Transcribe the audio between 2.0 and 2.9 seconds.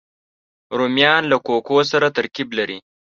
ترکیب لري